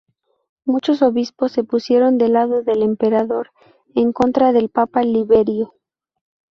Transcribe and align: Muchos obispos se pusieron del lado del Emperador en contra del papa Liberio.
Muchos 0.65 1.03
obispos 1.03 1.51
se 1.51 1.63
pusieron 1.63 2.17
del 2.17 2.33
lado 2.33 2.63
del 2.63 2.81
Emperador 2.81 3.51
en 3.93 4.13
contra 4.13 4.51
del 4.51 4.69
papa 4.69 5.03
Liberio. 5.03 5.75